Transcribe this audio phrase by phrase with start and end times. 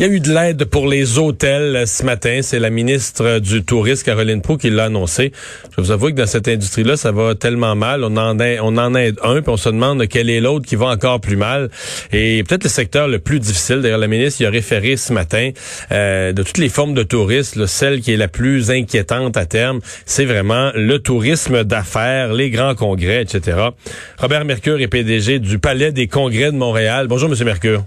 [0.00, 2.38] Il y a eu de l'aide pour les hôtels euh, ce matin.
[2.42, 5.32] C'est la ministre du Tourisme, Caroline Proux, qui l'a annoncé.
[5.76, 8.04] Je vous avoue que dans cette industrie-là, ça va tellement mal.
[8.04, 10.76] On en, aide, on en aide un, puis on se demande quel est l'autre qui
[10.76, 11.68] va encore plus mal.
[12.12, 15.50] Et peut-être le secteur le plus difficile, d'ailleurs, la ministre y a référé ce matin,
[15.90, 19.80] euh, de toutes les formes de tourisme, celle qui est la plus inquiétante à terme,
[20.06, 23.70] c'est vraiment le tourisme d'affaires, les grands congrès, etc.
[24.18, 27.08] Robert Mercure est PDG du Palais des congrès de Montréal.
[27.08, 27.82] Bonjour, Monsieur Mercure.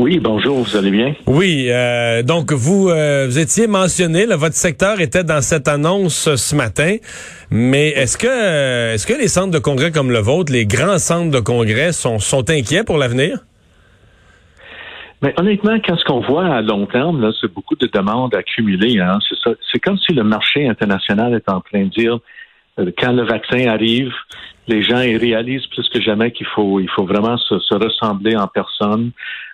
[0.00, 1.14] Oui, bonjour, vous allez bien?
[1.26, 6.26] Oui, euh, donc vous, euh, vous étiez mentionné, là, votre secteur était dans cette annonce
[6.26, 6.96] euh, ce matin,
[7.50, 11.30] mais est-ce que est-ce que les centres de congrès comme le vôtre, les grands centres
[11.30, 13.40] de congrès, sont, sont inquiets pour l'avenir?
[15.20, 19.00] Mais honnêtement, qu'est-ce qu'on voit à long terme, là, c'est beaucoup de demandes accumulées.
[19.00, 19.54] Hein, c'est ça.
[19.70, 22.18] C'est comme si le marché international est en train de dire
[22.98, 24.12] quand le vaccin arrive,
[24.70, 28.46] les gens ils réalisent plus que jamais qu'il faut il faut vraiment se, ressembler en
[28.46, 29.10] personne.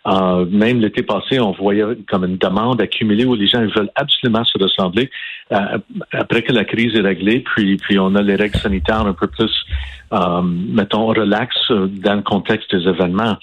[0.07, 4.45] Euh, même l'été passé, on voyait comme une demande accumulée où les gens veulent absolument
[4.45, 5.11] se ressembler.
[5.53, 5.79] Euh,
[6.13, 9.27] après que la crise est réglée, puis puis on a les règles sanitaires un peu
[9.27, 9.55] plus,
[10.13, 13.37] euh, mettons, relax dans le contexte des événements.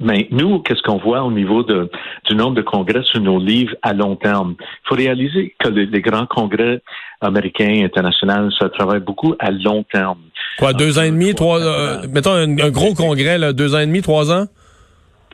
[0.00, 1.90] Mais nous, qu'est-ce qu'on voit au niveau de,
[2.28, 4.56] du nombre de congrès sur nos livres à long terme?
[4.58, 6.82] Il faut réaliser que les, grands congrès
[7.20, 10.18] américains, internationaux, ça travaille beaucoup à long terme.
[10.58, 13.86] Quoi, deux ans et demi, trois, euh, mettons un, gros congrès, là, deux ans et
[13.86, 14.46] demi, trois ans?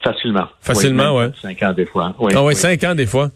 [0.02, 0.48] Facilement.
[0.60, 1.26] Facilement, oui.
[1.40, 2.14] Cinq ans des fois.
[2.18, 3.30] Oui, ah oui, cinq ans des fois.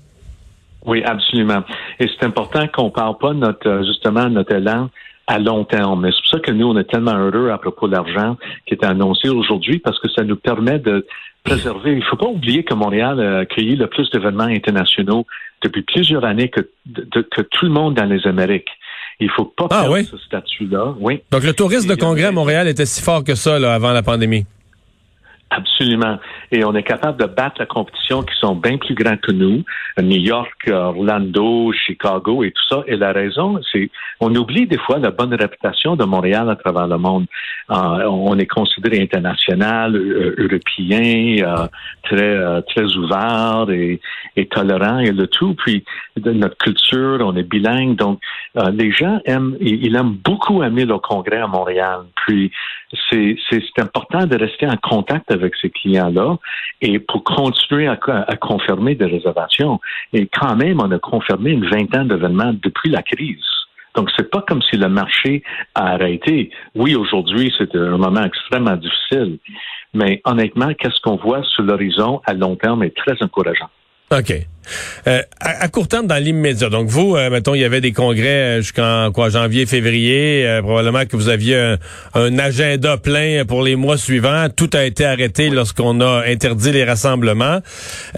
[0.84, 1.62] Oui, absolument.
[1.98, 4.88] Et c'est important qu'on parle pas notre, euh, justement, notre élan
[5.26, 6.06] à long terme.
[6.06, 8.84] C'est pour ça que nous, on est tellement heureux à propos de l'argent qui est
[8.84, 11.06] annoncé aujourd'hui parce que ça nous permet de
[11.42, 11.92] préserver.
[11.92, 15.26] Il ne faut pas oublier que Montréal a accueilli le plus d'événements internationaux
[15.62, 16.60] depuis plusieurs années que,
[16.90, 18.68] que tout le monde dans les Amériques.
[19.18, 20.94] Il faut pas ah, perdre ce statut-là.
[21.00, 21.22] Oui.
[21.30, 24.02] Donc le tourisme de congrès à Montréal était si fort que ça là, avant la
[24.02, 24.44] pandémie?
[25.50, 26.18] Absolument.
[26.50, 29.62] Et on est capable de battre la compétition qui sont bien plus grands que nous.
[29.96, 32.82] New York, Orlando, Chicago et tout ça.
[32.88, 33.90] Et la raison, c'est
[34.20, 37.26] on oublie des fois la bonne réputation de Montréal à travers le monde.
[37.70, 41.66] Euh, on est considéré international, euh, européen, euh,
[42.02, 44.00] très très ouvert et,
[44.46, 45.54] tolérant et le tout.
[45.54, 45.84] Puis
[46.24, 47.96] notre culture, on est bilingue.
[47.96, 48.20] Donc
[48.72, 52.00] les gens aiment, ils, aiment beaucoup aimer le congrès à Montréal.
[52.26, 52.50] Puis
[53.10, 53.36] c'est
[53.78, 56.36] important de rester en contact avec ces clients-là
[56.80, 57.96] et pour continuer à,
[58.36, 59.80] confirmer des réservations.
[60.12, 63.44] Et quand même, on a confirmé une vingtaine d'événements depuis la crise.
[63.94, 65.42] Donc, c'est pas comme si le marché
[65.74, 66.50] a arrêté.
[66.74, 69.38] Oui, aujourd'hui, c'est un moment extrêmement difficile.
[69.94, 73.70] Mais honnêtement, qu'est-ce qu'on voit sur l'horizon à long terme est très encourageant.
[74.10, 74.46] OK.
[75.06, 78.26] Euh, à, court terme, dans l'immédiat, donc vous, euh, mettons, il y avait des congrès
[78.26, 81.76] euh, jusqu'en quoi janvier, février, probablement que vous aviez
[82.14, 84.48] un, agenda plein pour les mois suivants.
[84.54, 87.60] Tout a été arrêté lorsqu'on a interdit les rassemblements.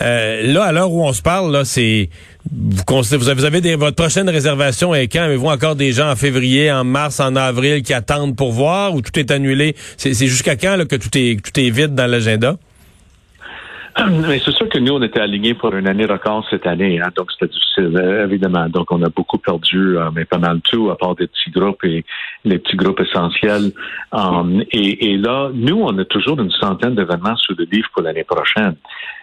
[0.00, 2.08] là, à l'heure où on se parle, là, c'est
[2.50, 5.22] vous, vous avez, vous avez des, votre prochaine réservation est quand?
[5.22, 9.02] Avez-vous encore des gens en février, en mars, en avril qui attendent pour voir ou
[9.02, 9.76] tout est annulé?
[9.96, 12.56] C'est jusqu'à quand là, que tout est tout est vide dans l'agenda?
[14.28, 17.08] Mais c'est sûr que nous, on était alignés pour une année record cette année, hein,
[17.16, 18.68] donc c'était difficile, euh, évidemment.
[18.68, 21.84] Donc, on a beaucoup perdu, euh, mais pas mal tout, à part des petits groupes
[21.84, 22.04] et
[22.44, 23.72] les petits groupes essentiels.
[24.12, 28.24] Um, et, là, nous, on a toujours une centaine d'événements sur le livre pour l'année
[28.24, 28.74] prochaine,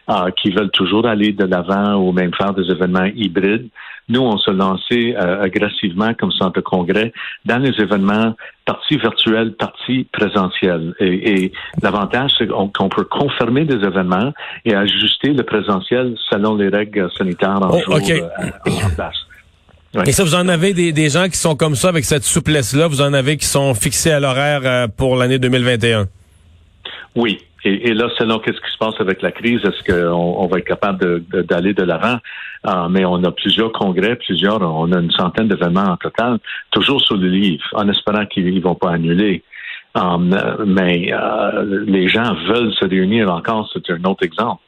[0.09, 3.69] uh, qui veulent toujours aller de l'avant ou même faire des événements hybrides.
[4.07, 7.11] Nous, on se lançait euh, agressivement comme centre de congrès
[7.45, 8.35] dans les événements
[8.65, 10.93] partie virtuelle, partie présentielle.
[10.99, 11.51] Et,
[11.81, 14.33] l'avantage, c'est qu'on peut confirmer des événements
[14.65, 19.15] et ajuster le présentiel selon les règles sanitaires en, oh, euh, place.
[20.05, 22.87] Et ça, vous en avez des, des, gens qui sont comme ça, avec cette souplesse-là,
[22.87, 26.07] vous en avez qui sont fixés à l'horaire euh, pour l'année 2021?
[27.15, 30.59] Oui, et, là, selon qu'est-ce qui se passe avec la crise, est-ce qu'on on va
[30.59, 32.17] être capable d'aller de, l'avant?
[32.63, 36.39] Ah, mais on a plusieurs congrès, plusieurs, on a une centaine d'événements en total,
[36.71, 39.43] toujours sur le livre, en espérant qu'ils ne vont pas annuler.
[39.95, 44.61] Um, mais euh, les gens veulent se réunir encore, c'est un autre exemple.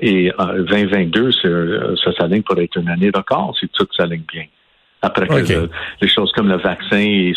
[0.00, 4.44] Et 2022, euh, ça s'aligne pour être une année record si tout s'aligne bien
[5.02, 5.68] après que
[6.00, 7.32] les choses comme le vaccin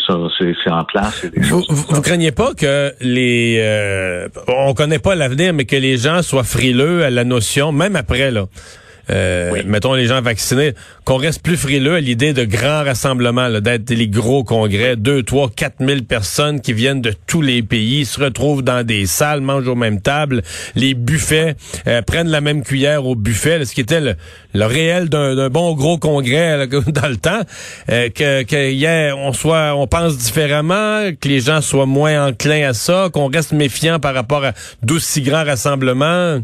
[0.64, 1.26] c'est en place.
[1.36, 6.22] vous, vous, craignez pas que les euh, on connaît pas l'avenir, mais que les gens
[6.22, 8.46] soient frileux à la notion, même après là.
[9.10, 10.74] Euh, mettons les gens vaccinés,
[11.04, 15.48] qu'on reste plus frileux à l'idée de grands rassemblements, d'être les gros congrès, deux, trois,
[15.48, 19.68] quatre mille personnes qui viennent de tous les pays, se retrouvent dans des salles, mangent
[19.68, 20.42] aux mêmes tables,
[20.74, 21.54] les buffets
[21.86, 24.16] euh, prennent la même cuillère au buffet, ce qui était le,
[24.54, 27.42] réel d'un bon gros congrès dans le temps,
[27.90, 32.74] euh, que, que on soit, on pense différemment, que les gens soient moins enclins à
[32.74, 34.52] ça, qu'on reste méfiant par rapport à
[34.82, 36.40] d'aussi grands rassemblements.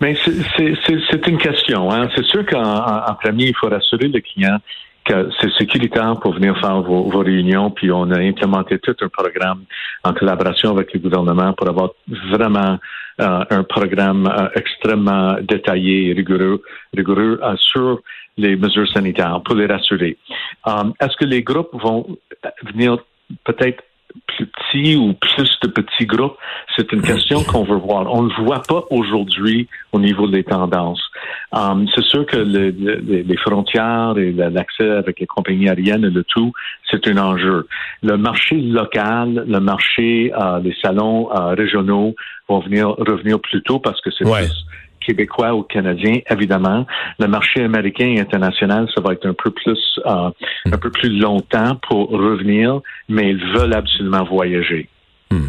[0.00, 1.90] Mais c'est une question.
[1.90, 2.08] Hein.
[2.14, 4.58] C'est sûr qu'en premier, il faut rassurer le client
[5.04, 9.64] que c'est sécuritaire pour venir faire vos, réunions, puis on a implémenté tout un programme
[10.02, 11.90] en collaboration avec le gouvernement pour avoir
[12.30, 12.78] vraiment
[13.20, 16.62] euh, un programme euh, extrêmement détaillé et rigoureux,
[16.96, 18.00] rigoureux euh, sur
[18.36, 20.16] les mesures sanitaires pour les rassurer.
[20.66, 22.06] Est-ce que les groupes vont
[22.64, 22.98] venir
[23.44, 23.84] peut-être
[24.74, 26.36] petits ou plus de petits groupes,
[26.76, 28.12] c'est une question qu'on veut voir.
[28.12, 31.02] On ne le voit pas aujourd'hui au niveau des tendances.
[31.52, 36.24] Um, c'est sûr que le, les frontières et l'accès avec les compagnies aériennes et le
[36.24, 36.52] tout,
[36.90, 37.66] c'est un enjeu.
[38.02, 42.14] Le marché local, le marché, euh, les salons euh, régionaux
[42.48, 44.66] vont venir revenir plus tôt parce que c'est plus
[45.04, 46.86] québécois ou canadiens, évidemment.
[47.18, 50.30] Le marché américain et international, ça va être un peu plus euh,
[50.66, 54.88] un peu plus longtemps pour revenir, mais ils veulent absolument voyager.
[55.30, 55.48] Hmm.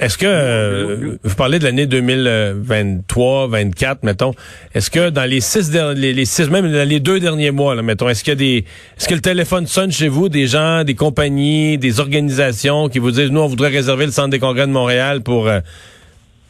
[0.00, 4.32] Est-ce que euh, vous parlez de l'année 2023, 24, mettons.
[4.74, 8.08] Est-ce que dans les six derniers, les six, même dans les deux derniers mois, mettons,
[8.08, 8.64] est-ce qu'il y a des,
[8.96, 13.12] est-ce que le téléphone sonne chez vous, des gens, des compagnies, des organisations qui vous
[13.12, 15.60] disent, nous, on voudrait réserver le centre des congrès de Montréal pour euh,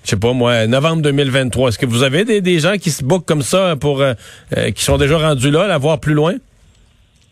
[0.05, 1.69] je sais pas moi, novembre 2023.
[1.69, 4.15] Est-ce que vous avez des, gens qui se bookent comme ça pour euh,
[4.57, 6.35] euh, qui sont déjà rendus là, la voir plus loin?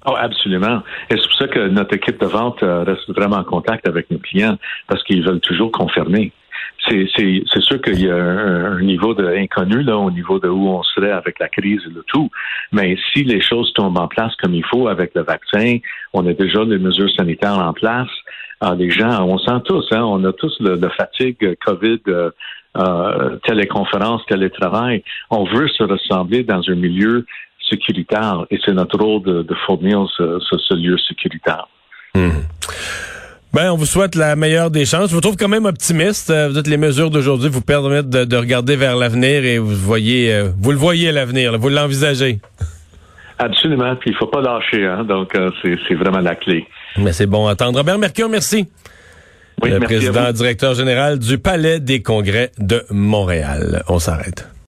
[0.06, 0.82] Oh, absolument.
[1.10, 4.10] Et c'est pour ça que notre équipe de vente euh, reste vraiment en contact avec
[4.10, 4.56] nos clients
[4.86, 6.32] parce qu'ils veulent toujours confirmer.
[6.88, 10.48] C'est, c'est, c'est sûr qu'il y a un, niveau de inconnu là au niveau de
[10.48, 12.30] où on serait avec la crise et le tout.
[12.72, 15.76] Mais si les choses tombent en place comme il faut avec le vaccin,
[16.14, 18.08] on a déjà les mesures sanitaires en place.
[18.78, 22.30] les gens, on sent tous, hein, on a tous le, fatigue COVID euh,
[23.44, 25.02] téléconférence, télétravail.
[25.30, 27.26] On veut se ressembler dans un milieu
[27.70, 31.66] sécuritaire et c'est notre rôle de, fournir ce, lieu sécuritaire.
[32.14, 32.30] Hmm.
[33.52, 35.10] Ben, on vous souhaite la meilleure des chances.
[35.10, 36.30] Je vous trouve quand même optimiste.
[36.30, 40.32] Euh, vous êtes les mesures d'aujourd'hui vous permettent de, regarder vers l'avenir et vous voyez,
[40.32, 42.38] euh, vous le voyez l'avenir, vous l'envisagez.
[43.38, 43.96] Absolument.
[43.96, 45.02] Puis il faut pas lâcher, hein.
[45.02, 46.66] Donc euh, c'est vraiment la clé.
[46.96, 47.78] Mais c'est bon à attendre.
[47.78, 48.68] Robert Mercure, merci
[49.62, 53.82] le président directeur général du Palais des Congrès de Montréal.
[53.88, 54.50] On s'arrête.